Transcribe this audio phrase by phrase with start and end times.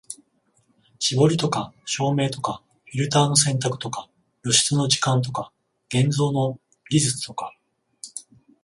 [0.97, 4.09] 絞りとか照明とかフィルターの選択とか
[4.41, 5.51] 露出の時間とか
[5.93, 7.55] 現像の技術とか、